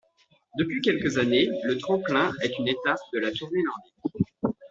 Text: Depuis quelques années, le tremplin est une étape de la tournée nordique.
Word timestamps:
Depuis 0.57 0.81
quelques 0.81 1.19
années, 1.19 1.47
le 1.63 1.77
tremplin 1.77 2.31
est 2.41 2.57
une 2.57 2.67
étape 2.67 2.97
de 3.13 3.19
la 3.19 3.31
tournée 3.31 3.61
nordique. 3.61 4.59